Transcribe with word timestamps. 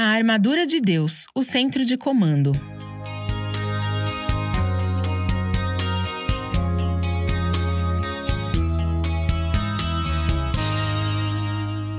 A 0.00 0.10
armadura 0.10 0.64
de 0.64 0.80
Deus, 0.80 1.26
o 1.34 1.42
centro 1.42 1.84
de 1.84 1.96
comando. 1.96 2.52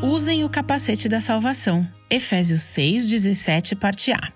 Usem 0.02 0.46
o 0.46 0.50
capacete 0.50 1.10
da 1.10 1.20
salvação. 1.20 1.86
Efésios 2.10 2.62
6, 2.62 3.06
17, 3.10 3.76
parte 3.76 4.14
A. 4.14 4.32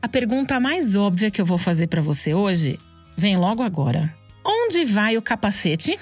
A 0.00 0.08
pergunta 0.08 0.58
mais 0.58 0.96
óbvia 0.96 1.30
que 1.30 1.38
eu 1.38 1.44
vou 1.44 1.58
fazer 1.58 1.88
para 1.88 2.00
você 2.00 2.32
hoje 2.32 2.78
vem 3.14 3.36
logo 3.36 3.62
agora. 3.62 4.16
Onde 4.42 4.86
vai 4.86 5.18
o 5.18 5.22
capacete? 5.22 5.98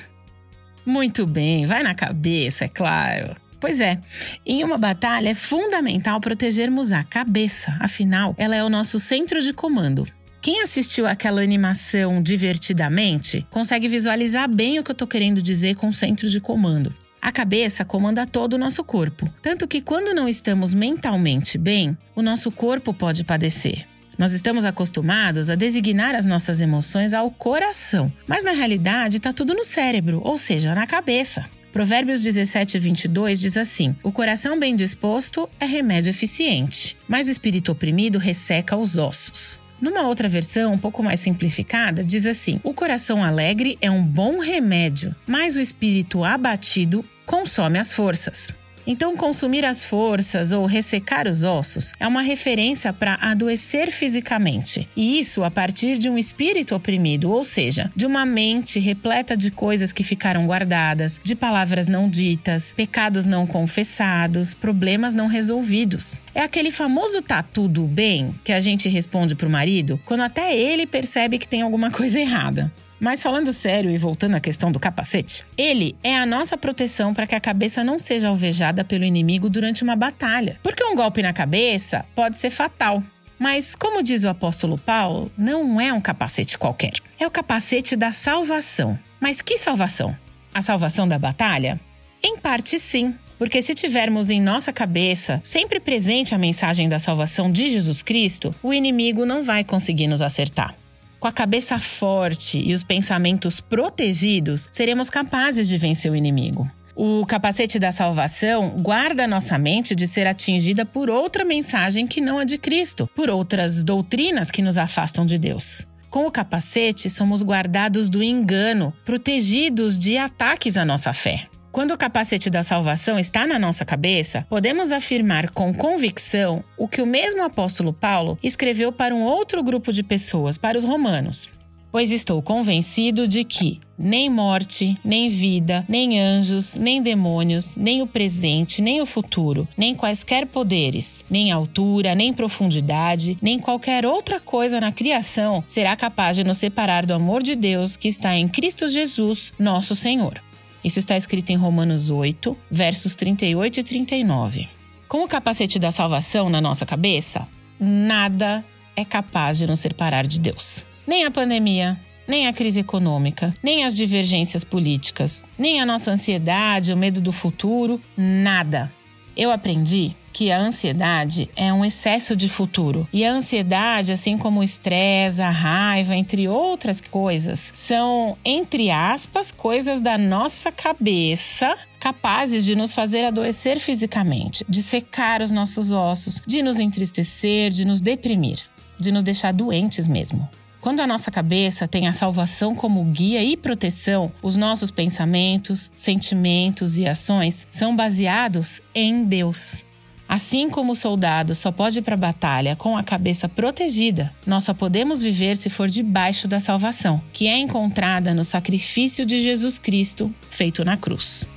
Muito 0.87 1.27
bem, 1.27 1.67
vai 1.67 1.83
na 1.83 1.93
cabeça, 1.93 2.67
é 2.67 2.69
claro. 2.69 3.35
Pois 3.61 3.79
é, 3.79 4.01
em 4.47 4.65
uma 4.65 4.79
batalha 4.79 5.29
é 5.29 5.35
fundamental 5.35 6.19
protegermos 6.19 6.91
a 6.93 7.05
cabeça, 7.05 7.77
afinal, 7.79 8.35
ela 8.39 8.57
é 8.57 8.65
o 8.65 8.71
nosso 8.71 8.99
centro 8.99 9.41
de 9.43 9.53
comando. 9.53 10.09
Quem 10.41 10.63
assistiu 10.63 11.07
aquela 11.07 11.43
animação 11.43 12.23
divertidamente 12.23 13.45
consegue 13.51 13.87
visualizar 13.87 14.49
bem 14.49 14.79
o 14.79 14.83
que 14.83 14.91
eu 14.91 14.95
estou 14.95 15.07
querendo 15.07 15.43
dizer 15.43 15.77
com 15.77 15.93
centro 15.93 16.31
de 16.31 16.41
comando. 16.41 16.95
A 17.21 17.31
cabeça 17.31 17.85
comanda 17.85 18.27
todo 18.27 18.55
o 18.55 18.59
nosso 18.59 18.83
corpo, 18.83 19.31
tanto 19.43 19.69
que 19.69 19.83
quando 19.83 20.15
não 20.15 20.27
estamos 20.27 20.73
mentalmente 20.73 21.59
bem, 21.59 21.97
o 22.17 22.23
nosso 22.23 22.51
corpo 22.51 22.95
pode 22.95 23.25
padecer. 23.25 23.87
Nós 24.17 24.33
estamos 24.33 24.65
acostumados 24.65 25.51
a 25.51 25.55
designar 25.55 26.15
as 26.15 26.25
nossas 26.25 26.63
emoções 26.63 27.13
ao 27.13 27.31
coração, 27.31 28.11
mas 28.27 28.43
na 28.43 28.53
realidade 28.53 29.19
está 29.19 29.35
tudo 29.35 29.53
no 29.53 29.65
cérebro, 29.65 30.23
ou 30.25 30.39
seja, 30.39 30.75
na 30.75 30.87
cabeça. 30.87 31.45
Provérbios 31.73 32.23
17, 32.23 32.79
22 32.79 33.41
diz 33.41 33.57
assim: 33.57 33.95
O 34.03 34.11
coração 34.11 34.59
bem 34.59 34.75
disposto 34.75 35.49
é 35.61 35.65
remédio 35.65 36.11
eficiente, 36.11 36.97
mas 37.07 37.29
o 37.29 37.31
espírito 37.31 37.71
oprimido 37.71 38.19
resseca 38.19 38.77
os 38.77 38.99
ossos. 38.99 39.61
Numa 39.81 40.03
outra 40.03 40.29
versão, 40.29 40.75
um 40.75 40.79
pouco 40.79 41.03
mais 41.03 41.21
simplificada, 41.21 42.03
diz 42.03 42.27
assim: 42.27 42.61
O 42.65 42.75
coração 42.75 43.23
alegre 43.23 43.79
é 43.81 43.91
um 43.91 44.03
bom 44.03 44.39
remédio, 44.39 45.15
mas 45.27 45.57
o 45.57 45.61
espírito 45.61 46.25
abatido 46.25 47.05
consome 47.25 47.79
as 47.79 47.95
forças. 47.95 48.53
Então, 48.87 49.17
consumir 49.17 49.65
as 49.65 49.85
forças 49.85 50.53
ou 50.53 50.67
ressecar 50.67 51.29
os 51.29 51.43
ossos 51.43 51.93
é 52.01 52.07
uma 52.07 52.23
referência 52.23 52.93
para 52.93 53.15
adoecer 53.21 53.91
fisicamente. 53.91 54.89
E 54.97 55.21
isso 55.21 55.45
a 55.45 55.51
partir 55.51 55.99
de 55.99 56.09
um 56.09 56.19
espírito 56.19 56.75
oprimido, 56.75 57.31
ou 57.31 57.45
seja, 57.45 57.93
de 57.95 58.07
uma 58.07 58.25
mente 58.25 58.81
repleta 58.81 59.37
de 59.37 59.51
coisas 59.51 59.93
que 59.93 60.03
ficaram 60.03 60.47
guardadas, 60.47 61.21
de 61.23 61.35
palavras 61.35 61.89
não 61.89 62.09
ditas, 62.09 62.75
pecados 62.75 63.27
não 63.27 63.47
confessados, 63.47 64.55
problemas 64.55 65.15
não 65.15 65.27
resolvidos. 65.27 66.17
É 66.35 66.43
aquele 66.43 66.71
famoso 66.71 67.21
tá 67.23 67.43
tudo 67.43 67.85
bem 67.85 68.35
que 68.43 68.53
a 68.53 68.61
gente 68.61 68.89
responde 68.89 69.35
pro 69.35 69.51
marido 69.51 70.01
quando 70.05 70.23
até 70.23 70.57
ele 70.57 70.87
percebe 70.87 71.39
que 71.39 71.49
tem 71.49 71.63
alguma 71.63 71.91
coisa 71.91 72.19
errada. 72.19 72.73
Mas 73.01 73.23
falando 73.23 73.51
sério 73.51 73.91
e 73.91 73.97
voltando 73.97 74.35
à 74.37 74.41
questão 74.41 74.71
do 74.71 74.79
capacete, 74.79 75.45
ele 75.57 75.97
é 76.05 76.19
a 76.19 76.27
nossa 76.27 76.59
proteção 76.59 77.15
para 77.15 77.27
que 77.27 77.35
a 77.35 77.41
cabeça 77.41 77.83
não 77.83 77.99
seja 77.99 78.29
alvejada 78.29 78.85
pelo 78.85 79.05
inimigo 79.05 79.49
durante 79.49 79.83
uma 79.83 79.97
batalha. 79.97 80.61
Porque 80.63 80.85
um 80.85 80.95
golpe 80.95 81.23
na 81.23 81.33
cabeça 81.33 82.05
pode 82.15 82.37
ser 82.37 82.51
fatal. 82.51 83.03
Mas, 83.39 83.75
como 83.75 84.03
diz 84.03 84.23
o 84.23 84.29
apóstolo 84.29 84.77
Paulo, 84.77 85.33
não 85.37 85.81
é 85.81 85.91
um 85.95 86.01
capacete 86.01 86.59
qualquer. 86.59 86.93
É 87.19 87.27
o 87.27 87.31
capacete 87.31 87.97
da 87.97 88.13
salvação. 88.13 88.99
Mas 89.19 89.41
que 89.41 89.57
salvação? 89.57 90.15
A 90.53 90.61
salvação 90.61 91.09
da 91.09 91.19
batalha? 91.19 91.81
Em 92.23 92.37
parte, 92.37 92.79
sim. 92.79 93.15
Porque 93.39 93.63
se 93.63 93.75
tivermos 93.75 94.29
em 94.29 94.43
nossa 94.43 94.75
cabeça 94.75 95.41
sempre 95.43 95.81
presente 95.81 96.35
a 96.35 96.39
mensagem 96.39 96.87
da 96.87 96.99
salvação 96.99 97.51
de 97.51 97.71
Jesus 97.71 98.03
Cristo, 98.03 98.55
o 98.63 98.75
inimigo 98.75 99.25
não 99.25 99.43
vai 99.43 99.65
conseguir 99.65 100.07
nos 100.07 100.21
acertar. 100.21 100.75
Com 101.21 101.29
a 101.29 101.33
cabeça 101.33 101.79
forte 101.79 102.59
e 102.59 102.73
os 102.73 102.83
pensamentos 102.83 103.61
protegidos, 103.61 104.67
seremos 104.73 105.11
capazes 105.11 105.69
de 105.69 105.77
vencer 105.77 106.11
o 106.11 106.17
inimigo. 106.17 106.69
O 106.97 107.27
capacete 107.27 107.79
da 107.79 107.93
salvação 107.93 108.71
guarda 108.79 109.27
nossa 109.27 109.59
mente 109.59 109.95
de 109.95 110.09
ser 110.09 110.27
atingida 110.27 110.87
por 110.87 111.11
outra 111.11 111.45
mensagem 111.45 112.07
que 112.07 112.23
não 112.23 112.39
a 112.39 112.45
de 112.45 112.57
Cristo, 112.57 113.07
por 113.15 113.29
outras 113.29 113.85
doutrinas 113.85 114.51
que 114.51 114.63
nos 114.63 114.79
afastam 114.79 115.27
de 115.27 115.37
Deus. 115.37 115.87
Com 116.09 116.27
o 116.27 116.31
capacete, 116.31 117.11
somos 117.11 117.43
guardados 117.43 118.09
do 118.09 118.23
engano, 118.23 118.91
protegidos 119.05 119.99
de 119.99 120.17
ataques 120.17 120.79
à 120.79 120.87
nossa 120.87 121.13
fé. 121.13 121.45
Quando 121.73 121.93
o 121.93 121.97
capacete 121.97 122.51
da 122.51 122.65
salvação 122.65 123.17
está 123.17 123.47
na 123.47 123.57
nossa 123.57 123.85
cabeça, 123.85 124.45
podemos 124.51 124.91
afirmar 124.91 125.51
com 125.51 125.73
convicção 125.73 126.65
o 126.77 126.89
que 126.89 127.01
o 127.01 127.07
mesmo 127.07 127.45
apóstolo 127.45 127.93
Paulo 127.93 128.37
escreveu 128.43 128.91
para 128.91 129.15
um 129.15 129.23
outro 129.23 129.63
grupo 129.63 129.93
de 129.93 130.03
pessoas, 130.03 130.59
para 130.59 130.77
os 130.77 130.85
romanos. 130.85 131.49
Pois 131.93 132.11
estou 132.11 132.43
convencido 132.43 133.27
de 133.27 133.45
que 133.45 133.79
nem 133.97 134.29
morte, 134.29 134.97
nem 135.05 135.29
vida, 135.29 135.85
nem 135.89 136.21
anjos, 136.21 136.75
nem 136.75 137.01
demônios, 137.01 137.77
nem 137.77 138.03
o 138.03 138.07
presente, 138.07 138.83
nem 138.83 139.01
o 139.01 139.07
futuro, 139.07 139.67
nem 139.77 139.95
quaisquer 139.95 140.47
poderes, 140.47 141.25
nem 141.31 141.53
altura, 141.53 142.17
nem 142.17 142.33
profundidade, 142.33 143.39
nem 143.41 143.61
qualquer 143.61 144.05
outra 144.05 144.41
coisa 144.41 144.81
na 144.81 144.91
criação 144.91 145.63
será 145.67 145.95
capaz 145.95 146.37
de 146.37 146.43
nos 146.43 146.59
separar 146.59 147.07
do 147.07 147.15
amor 147.15 147.43
de 147.43 147.55
Deus 147.55 147.97
que 147.97 148.09
está 148.09 148.37
em 148.37 148.49
Cristo 148.49 148.89
Jesus, 148.89 149.53
nosso 149.59 149.95
Senhor. 149.95 150.41
Isso 150.85 150.99
está 150.99 151.17
escrito 151.17 151.51
em 151.51 151.57
Romanos 151.57 152.11
8, 152.11 152.57
versos 152.71 153.15
38 153.15 153.81
e 153.81 153.83
39. 153.83 154.69
Com 155.09 155.25
o 155.25 155.29
capacete 155.29 155.79
da 155.79 155.91
salvação 155.91 156.49
na 156.49 156.61
nossa 156.61 156.87
cabeça, 156.87 157.47
nada 157.79 158.65
é 158.97 159.05
capaz 159.05 159.59
de 159.59 159.67
nos 159.67 159.81
separar 159.81 160.27
de 160.27 160.41
Deus. 160.41 160.85
Nem 161.07 161.25
a 161.25 161.31
pandemia, 161.31 161.99
nem 162.27 162.47
a 162.47 162.53
crise 162.53 162.81
econômica, 162.81 163.53
nem 163.63 163.85
as 163.85 163.95
divergências 163.95 164.63
políticas, 164.63 165.47
nem 165.59 165.81
a 165.81 165.87
nossa 165.87 166.13
ansiedade, 166.13 166.93
o 166.93 166.97
medo 166.97 167.21
do 167.21 167.33
futuro, 167.33 168.01
nada. 168.17 168.93
Eu 169.37 169.51
aprendi 169.51 170.15
que 170.33 170.51
a 170.51 170.59
ansiedade 170.59 171.51
é 171.57 171.73
um 171.73 171.85
excesso 171.85 172.35
de 172.35 172.49
futuro. 172.49 173.09
E 173.13 173.25
a 173.25 173.33
ansiedade, 173.33 174.13
assim 174.13 174.39
como 174.39 174.61
o 174.61 174.65
estresse, 174.65 175.43
a 175.43 175.51
raiva, 175.51 176.15
entre 176.15 176.49
outras 176.49 177.01
coisas, 177.01 177.73
são, 177.75 178.37
entre 178.45 178.91
aspas, 178.91 179.53
coisas 179.53 180.01
da 180.01 180.17
nossa 180.17 180.71
cabeça 180.71 181.77
capazes 181.99 182.65
de 182.65 182.75
nos 182.75 182.95
fazer 182.95 183.25
adoecer 183.25 183.79
fisicamente, 183.79 184.65
de 184.67 184.83
secar 184.83 185.43
os 185.43 185.51
nossos 185.51 185.93
ossos, 185.93 186.43
de 186.47 186.63
nos 186.63 186.81
entristecer, 186.81 187.71
de 187.71 187.85
nos 187.85 188.01
deprimir, 188.01 188.59
de 188.99 189.13
nos 189.13 189.23
deixar 189.23 189.53
doentes 189.53 190.09
mesmo. 190.09 190.49
Quando 190.81 191.01
a 191.01 191.07
nossa 191.07 191.31
cabeça 191.31 191.87
tem 191.87 192.09
a 192.09 192.13
salvação 192.13 192.75
como 192.75 193.05
guia 193.05 193.45
e 193.45 193.55
proteção, 193.55 194.33
os 194.43 194.57
nossos 194.57 194.91
pensamentos, 194.91 195.91
sentimentos 195.95 196.97
e 196.97 197.07
ações 197.07 197.67
são 197.71 197.95
baseados 197.95 198.81
em 198.95 199.25
Deus. 199.25 199.85
Assim 200.31 200.71
como 200.71 200.93
o 200.93 200.95
soldado 200.95 201.57
só 201.57 201.73
pode 201.73 201.99
ir 201.99 202.03
para 202.03 202.15
a 202.15 202.17
batalha 202.17 202.77
com 202.77 202.97
a 202.97 203.03
cabeça 203.03 203.49
protegida, 203.49 204.33
nós 204.47 204.63
só 204.63 204.73
podemos 204.73 205.21
viver 205.21 205.57
se 205.57 205.69
for 205.69 205.89
debaixo 205.89 206.47
da 206.47 206.61
salvação, 206.61 207.21
que 207.33 207.49
é 207.49 207.59
encontrada 207.59 208.33
no 208.33 208.45
sacrifício 208.45 209.27
de 209.27 209.41
Jesus 209.41 209.77
Cristo 209.81 210.33
feito 210.49 210.85
na 210.85 210.97
cruz. 210.97 211.49